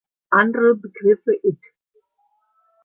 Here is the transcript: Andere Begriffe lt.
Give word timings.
Andere 0.31 0.73
Begriffe 0.73 1.29
lt. 1.43 1.63